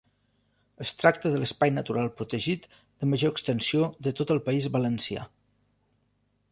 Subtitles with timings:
[0.85, 5.29] Es tracta de l'Espai Natural Protegit de major extensió de tot el País Valencià.